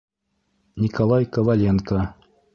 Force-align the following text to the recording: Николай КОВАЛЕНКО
Николай 0.81 1.23
КОВАЛЕНКО 1.33 1.99